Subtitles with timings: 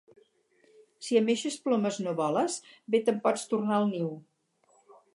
[1.07, 2.57] Si amb eixes plomes no voles,
[2.95, 4.13] bé te'n pots tornar al niu.